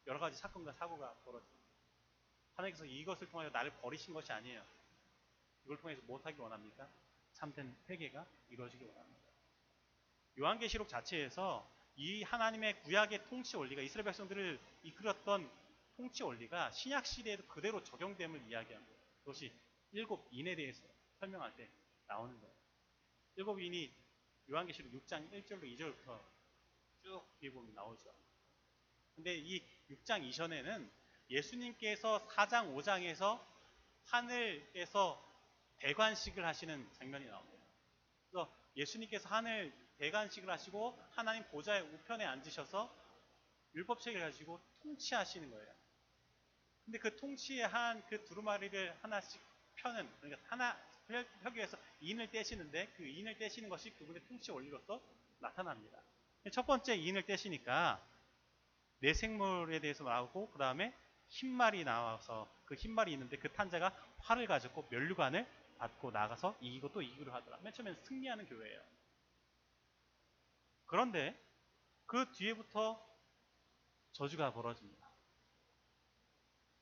[0.09, 1.58] 여러 가지 사건과 사고가 벌어집니다.
[2.59, 4.65] 하나님께서 이것을 통하여 나를 버리신 것이 아니에요.
[5.65, 6.89] 이걸 통해서 무엇하기 원합니까?
[7.33, 9.19] 참된 회개가 이루어지기 원합니다.
[10.39, 15.51] 요한계시록 자체에서 이 하나님의 구약의 통치 원리가 이스라엘 백성들을 이끌었던
[15.97, 18.99] 통치 원리가 신약 시대에도 그대로 적용됨을 이야기합니다.
[19.21, 19.53] 그것이
[19.93, 20.83] 일곱 인에 대해서
[21.19, 21.69] 설명할 때
[22.07, 22.55] 나오는 거예요.
[23.37, 23.93] 일곱 인이
[24.51, 26.25] 요한계시록 6장 1절로 2절부터
[27.03, 28.13] 쭉 뒤에 보면 나오죠.
[29.15, 30.91] 근데 이 6장 이전에는
[31.31, 33.41] 예수님께서 4장, 5장에서
[34.05, 35.25] 하늘에서
[35.79, 37.65] 대관식을 하시는 장면이 나옵니다.
[38.31, 42.95] 그래서 예수님께서 하늘 대관식을 하시고 하나님 보좌의 우편에 앉으셔서
[43.75, 45.75] 율법책을 가지고 통치하시는 거예요.
[46.85, 49.41] 근데 그 통치에 한그 두루마리를 하나씩
[49.77, 50.79] 펴는 그러니까 하나
[51.43, 55.01] 혁유에서 인을 떼시는데 그 인을 떼시는 것이 그분의 통치 원리로서
[55.39, 55.99] 나타납니다.
[56.53, 58.03] 첫 번째 인을 떼시니까
[59.01, 60.95] 내 생물에 대해서 나오고 그 다음에
[61.29, 65.47] 흰말이 나와서 그 흰말이 있는데 그 탄자가 활을 가졌고 면류관을
[65.79, 67.59] 받고 나가서 이기고 또 이기로 하더라.
[67.63, 68.81] 맨 처음엔 승리하는 교회예요.
[70.87, 71.39] 그런데
[72.07, 73.07] 그 뒤에부터
[74.13, 75.07] 저주가 벌어집니다.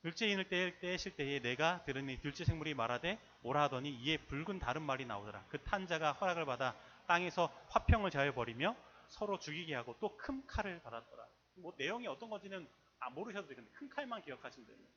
[0.03, 4.83] 둘째 인을 떼, 떼실 때에 내가 들으니 둘째 생물이 말하되 오라 하더니 이에 붉은 다른
[4.83, 5.45] 말이 나오더라.
[5.49, 6.77] 그 탄자가 허락을 받아
[7.09, 8.77] 땅에서 화평을 자해 버리며
[9.09, 11.27] 서로 죽이게 하고 또 큰 칼을 받았더라.
[11.55, 14.91] 뭐 내용이 어떤 건지는 아, 모르셔도 되는데 큰 칼만 기억하시면 됩니다.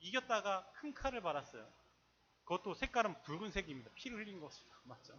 [0.00, 1.66] 이겼다가 큰 칼을 받았어요.
[2.44, 3.90] 그것도 색깔은 붉은색입니다.
[3.94, 4.70] 피를 흘린 것이죠.
[4.84, 5.14] 맞죠?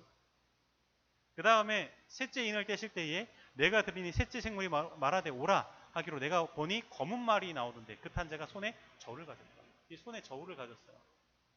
[1.36, 6.46] 그 다음에 셋째 인을 떼실 때에 내가 들으니 셋째 생물이 말- 말하되 오라 하기로 내가
[6.46, 9.64] 보니 검은 말이 나오던데 그 탄자가 손에 저울을 가졌다.
[9.90, 10.98] 이 손에 저울을 가졌어요.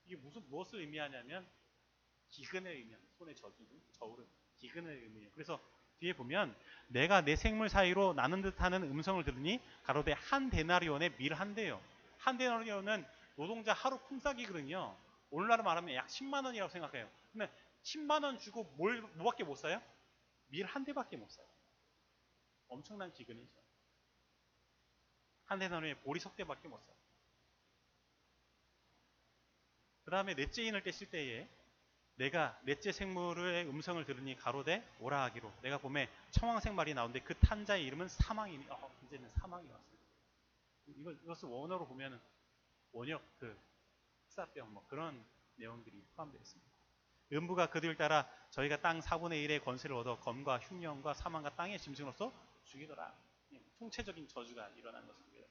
[0.05, 1.47] 이게 무슨 무엇을 의미하냐면
[2.29, 3.15] 기근을 의미합니다.
[3.17, 4.27] 손에 저기는 저울은
[4.57, 5.31] 기근을 의미해요.
[5.35, 5.61] 그래서
[6.01, 6.57] 뒤에 보면
[6.89, 11.83] 내가 내 생물 사이로 나는 듯하는 음성을 들으니 가로되 한 데나리온에 밀한 대요.
[12.19, 13.07] 한 데나리온은
[13.37, 14.97] 노동자 하루 품삯이거든요.
[15.31, 17.11] 오늘날로 말하면 약 10만 원이라고 생각해요.
[17.33, 17.51] 근데
[17.83, 19.83] 10만 원 주고 뭘 뭐밖에 못 사요?
[20.49, 21.47] 밀 한 대밖에 못 사요.
[22.69, 23.61] 엄청난 기근이죠.
[25.45, 26.97] 한 데나리온에 보리 석 대밖에 못 사요.
[30.05, 31.49] 그 다음에 넷째 인을 떼실 때에
[32.19, 37.85] 내가 넷째 생물의 음성을 들으니 가로되 오라 하기로 내가 봄에 청황색 말이 나오는데 그 탄자의
[37.87, 39.99] 이름은 사망이니 어, 이제는 사망이 왔어요.
[40.87, 42.21] 이거, 이것을 원어로 보면
[42.91, 43.57] 원역 그
[44.25, 45.25] 흑사병 뭐 그런
[45.57, 46.73] 내용들이 포함되어 있습니다.
[47.35, 52.33] 음부가 그들 따라 저희가 땅 4분의 1의 권세를 얻어 검과 흉년과 사망과 땅의 짐승으로서
[52.65, 53.15] 죽이더라.
[53.53, 55.47] 예, 총체적인 저주가 일어난 것입니다.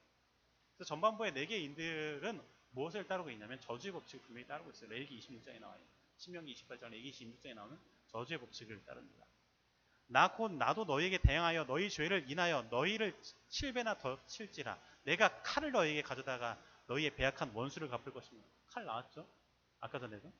[0.76, 4.90] 그래서 전반부의 네 개의 인들은 무엇을 따르고 있냐면 저주의 법칙을 분명히 따르고 있어요.
[4.90, 5.80] 레일기 26장에 나와요.
[6.18, 7.78] 신명기 28장, 레일기 26장에 나오는
[8.08, 9.24] 저주의 법칙을 따릅니다.
[10.10, 13.14] 나 곧 나도 너희에게 대항하여 너희 죄를 인하여 너희를
[13.50, 14.80] 7배나 더 칠지라.
[15.04, 18.48] 내가 칼을 너희에게 가져다가 너희의 배약한 원수를 갚을 것입니다.
[18.68, 19.28] 칼 나왔죠?
[19.80, 20.32] 아까 전에도.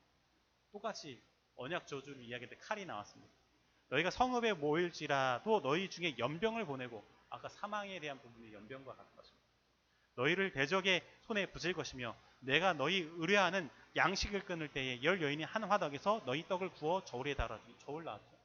[0.72, 1.22] 똑같이
[1.56, 3.32] 언약 저주를 이야기할 때 칼이 나왔습니다.
[3.88, 9.37] 너희가 성읍에 모일지라도 너희 중에 연병을 보내고 아까 사망에 대한 부분이 연병과 같은 것입니다.
[10.18, 16.22] 너희를 대적의 손에 붙일 것이며 내가 너희 의뢰하는 양식을 끊을 때에 열 여인이 한 화덕에서
[16.26, 18.36] 너희 떡을 구워 저울에 달아주니 저울 나왔죠.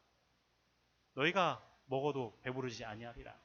[1.15, 3.35] 너희가 먹어도 배부르지 아니하리라.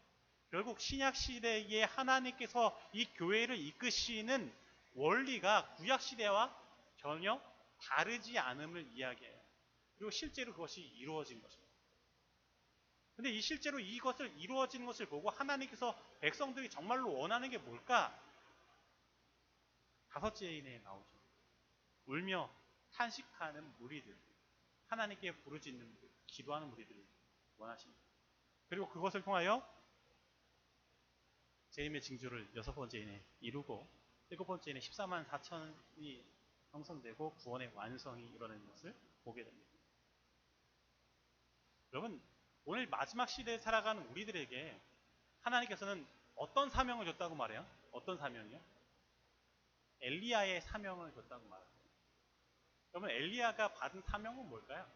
[0.51, 4.53] 결국 신약 시대에 하나님께서 이 교회를 이끄시는
[4.95, 6.55] 원리가 구약 시대와
[6.99, 7.41] 전혀
[7.83, 9.39] 다르지 않음을 이야기해요.
[9.97, 11.68] 그리고 실제로 그것이 이루어진 것입니다.
[13.19, 18.17] 근데 이 실제로 이것을 이루어지는 것을 보고 하나님께서 백성들이 정말로 원하는 게 뭘까?
[20.07, 21.19] 다섯째 인에 나오죠.
[22.07, 22.49] 울며
[22.93, 24.17] 탄식하는 무리들,
[24.87, 27.05] 하나님께 부르짖는 무리, 기도하는 무리들을
[27.57, 28.01] 원하십니다.
[28.69, 29.69] 그리고 그것을 통하여
[31.71, 33.85] 재림의 징조를 여섯 번째 인에 이루고
[34.31, 36.25] 일곱 번째 인에 14만 4천이
[36.71, 39.69] 형성되고 구원의 완성이 일어나는 것을 보게 됩니다.
[41.93, 42.23] 여러분,
[42.71, 44.79] 오늘 마지막 시대에 살아가는 우리들에게
[45.41, 47.67] 하나님께서는 어떤 사명을 줬다고 말해요?
[47.93, 48.61] 어떤 사명이요?
[50.03, 51.67] 엘리야의 사명을 줬다고 말해요.
[52.93, 54.87] 여러분, 엘리야가 받은 사명은 뭘까요?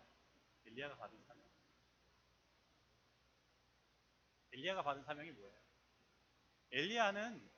[0.66, 1.42] 엘리야가 받은 사명.
[4.52, 5.58] 엘리야가 받은 사명이 뭐예요?
[6.72, 7.50] 엘리야는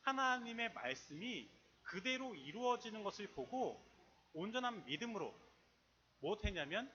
[0.00, 1.48] 하나님의 말씀이
[1.84, 3.80] 그대로 이루어지는 것을 보고
[4.34, 5.32] 온전한 믿음으로
[6.18, 6.92] 무엇했냐면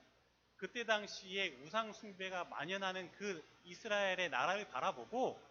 [0.62, 5.42] 그때 당시에 우상 숭배가 만연하는 그 이스라엘의 나라를 바라보고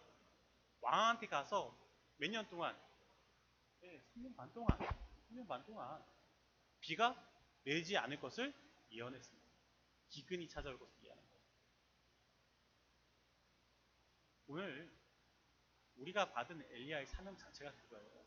[0.80, 1.76] 왕한테 가서
[2.16, 2.74] 몇 년 동안
[3.82, 4.78] 네, 3년 반 동안
[5.28, 6.02] 3년 반 동안
[6.80, 7.14] 비가
[7.64, 8.54] 내리지 않을 것을
[8.90, 9.52] 예언했습니다.
[10.08, 11.44] 기근이 찾아올 것을 예언한 거예요.
[14.46, 14.98] 오늘
[15.96, 18.24] 우리가 받은 엘리야의 사명 자체가 그거예요.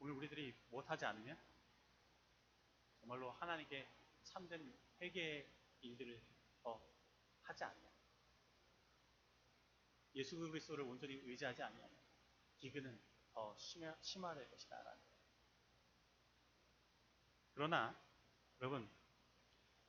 [0.00, 1.38] 오늘 우리들이 못하지 않으면
[3.00, 5.48] 정말로 하나님께 참된 회개의
[5.80, 6.20] 일들을
[6.62, 6.80] 더
[7.42, 7.90] 하지 않냐.
[10.14, 11.90] 예수 그리스도를 온전히 의지하지 않냐면
[12.58, 13.00] 기근은
[13.32, 14.96] 더 심하, 심화될 것이다.
[17.54, 17.94] 그러나
[18.60, 18.88] 여러분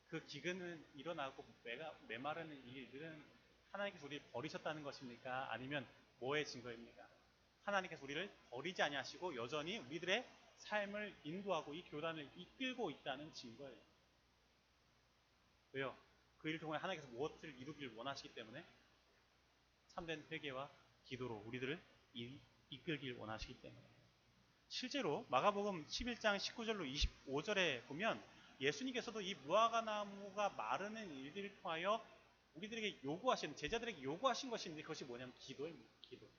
[0.07, 3.23] 그 기근은 일어나고 메가, 메마르는 이 일들은
[3.71, 5.51] 하나님께서 우리를 버리셨다는 것입니까?
[5.51, 5.87] 아니면
[6.19, 7.07] 뭐의 증거입니까?
[7.63, 13.90] 하나님께서 우리를 버리지 아니하시고 여전히 우리들의 삶을 인도하고 이 교단을 이끌고 있다는 증거예요.
[15.73, 15.97] 왜요?
[16.39, 18.65] 그 일을 통해 하나님께서 무엇을 이루기를 원하시기 때문에
[19.87, 20.69] 참된 회개와
[21.05, 21.81] 기도로 우리들을
[22.13, 23.91] 이, 이끌길 원하시기 때문에
[24.67, 26.89] 실제로 마가복음 11장 19절로
[27.27, 28.23] 25절에 보면
[28.59, 32.03] 예수님께서도 이 무화과 나무가 마르는 일들을 통하여
[32.53, 35.89] 우리들에게 요구하신 제자들에게 요구하신 것인데 그것이 뭐냐면 기도입니다.
[36.09, 36.29] 기도.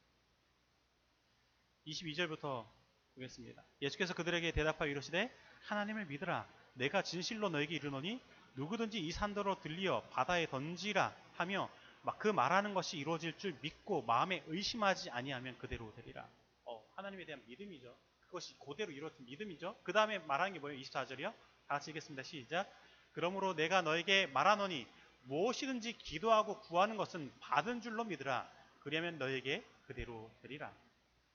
[1.87, 2.69] 22절부터
[3.15, 3.65] 보겠습니다.
[3.83, 8.21] 예수께서 그들에게 대답하여 이르시되 하나님을 믿으라 내가 진실로 너에게 이르노니
[8.55, 11.71] 누구든지 이 산도로 들리어 바다에 던지라 하며
[12.03, 16.29] 막 그 말하는 것이 이루어질 줄 믿고 마음에 의심하지 아니하면 그대로 되리라.
[16.65, 17.97] 어, 하나님에 대한 믿음이죠.
[18.27, 19.77] 그것이 그대로 이루어진 믿음이죠.
[19.83, 20.81] 그 다음에 말하는 게 뭐예요?
[20.81, 21.33] 24절이요.
[21.33, 21.35] 다
[21.69, 22.23] 같이 읽겠습니다.
[22.23, 22.69] 시작.
[23.13, 24.87] 그러므로 내가 너에게 말하노니
[25.25, 28.51] 무엇이든지 기도하고 구하는 것은 받은 줄로 믿으라.
[28.81, 30.73] 그리하면 너에게 그대로 되리라.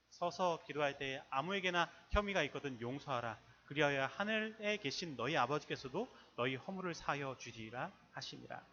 [0.10, 3.40] 서서 기도할 때 아무에게나 혐의가 있거든 용서하라.
[3.66, 8.64] 그리하여 하늘에 계신 너희 아버지께서도 너희 허물을 사하여 주리라 하시니라.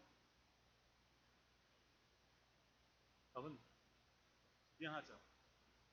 [3.35, 3.59] 여러분
[4.77, 5.19] 분명하죠.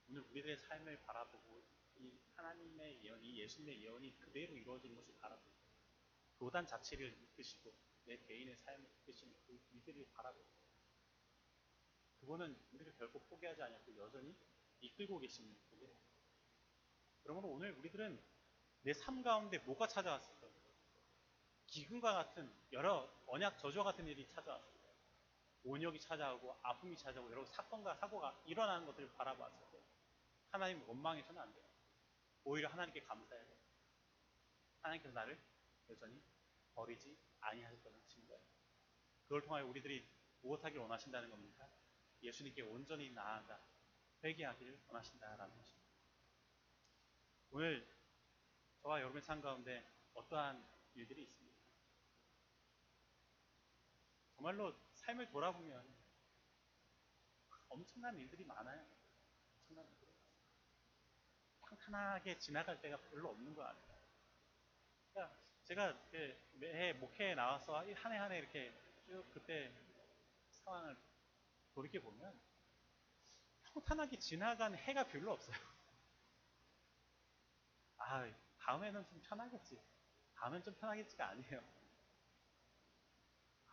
[0.10, 1.64] 오늘 우리들의 삶을 바라보고
[1.96, 5.50] 이 하나님의 예언 이 예수님의 예언이 그대로 이루어지는 것을 바라보고
[6.40, 10.46] 교단 자체를 이끄시고 내 개인의 삶을 이끄시는 그 이들을 바라보고
[12.20, 14.36] 그분은 우리를 결코 포기하지 않았고 여전히
[14.82, 15.96] 이끌고 계시는 분이에요.
[17.24, 18.22] 그러므로 오늘 우리들은
[18.82, 20.52] 내 삶 가운데 뭐가 찾아왔을까
[21.72, 21.74] 요?
[21.74, 24.90] 기근과 같은 여러 언약 저주와 같은 일이 찾아왔을 때
[25.64, 29.82] 온역이 찾아오고 아픔이 찾아오고 여러 사건과 사고가 일어나는 것들을 바라봤을 때
[30.50, 31.66] 하나님 원망해서는 안 돼요.
[32.44, 33.58] 오히려 하나님께 감사해야 돼요.
[34.82, 35.40] 하나님께서 나를
[35.90, 36.22] 여전히
[36.76, 38.44] 버리지 아니하실 거라는 증거예요.
[39.24, 40.06] 그걸 통하여 우리들이
[40.42, 41.70] 무엇하길 원하신다는 겁니까?
[42.22, 43.64] 예수님께 온전히 나아가
[44.24, 45.90] 회개하기를 원하신다라는 것입니다.
[47.52, 47.88] 오늘
[48.82, 51.51] 저와 여러분의 삶 가운데 어떠한 일들이 있습니까?
[54.42, 55.86] 정말로 삶을 돌아보면
[57.70, 58.84] 엄청난 일들이 많아요.
[59.56, 60.12] 엄청난 일들이.
[61.68, 63.98] 평탄하게 지나갈 때가 별로 없는 거 같아요.
[65.14, 68.74] 그러니까 제가 그 매해 목회에 나와서 한 해 한 해 이렇게
[69.06, 69.74] 쭉 그때
[70.50, 70.98] 상황을
[71.74, 72.40] 돌이켜 보면
[73.74, 75.56] 평탄하게 지나간 해가 별로 없어요.
[77.98, 79.82] 아, 다음에는 좀 편하겠지.
[80.36, 81.62] 다음엔 좀 편하겠지가 아니에요.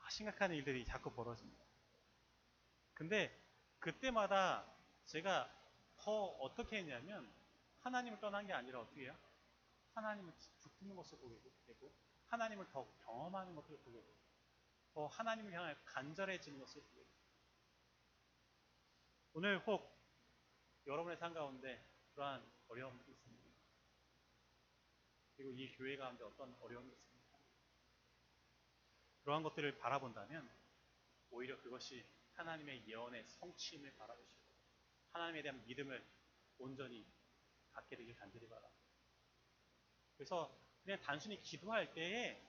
[0.08, 1.62] 아, 심각한 일들이 자꾸 벌어집니다.
[2.94, 3.30] 근데
[3.78, 4.66] 그때마다
[5.04, 5.54] 제가
[5.98, 7.30] 더 어떻게 했냐면
[7.80, 9.14] 하나님을 떠난 게 아니라 어떻게 해요?
[9.92, 10.32] 하나님을
[10.78, 11.92] 붙는 것을 보게 되고
[12.28, 14.16] 하나님을 더 경험하는 것을 보게 되고
[14.94, 17.10] 더 하나님을 향해 간절해지는 것을 보게 되고
[19.34, 19.94] 오늘 혹
[20.86, 23.44] 여러분의 삶 가운데 그러한 어려움이 있습니다.
[25.36, 27.07] 그리고 이 교회 가운데 어떤 어려움이 있습니까?
[29.28, 30.48] 그러한 것들을 바라본다면
[31.32, 34.40] 오히려 그것이 하나님의 예언의 성취임을 바라보시고
[35.12, 36.02] 하나님에 대한 믿음을
[36.56, 37.06] 온전히
[37.72, 38.82] 갖게 되길 간절히 바랍니다.
[40.16, 40.50] 그래서
[40.82, 42.42] 그냥 단순히 기도할 때에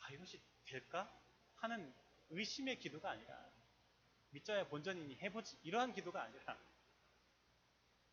[0.00, 1.10] 아 이것이 될까
[1.54, 1.94] 하는
[2.28, 3.50] 의심의 기도가 아니라
[4.32, 6.58] 믿자야 본전이니 해보지 이러한 기도가 아니라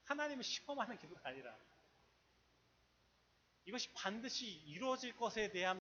[0.05, 1.53] 하나님을 시험하는 기도가 아니라
[3.65, 5.71] 이것이 반드시 이루어질 것에 대한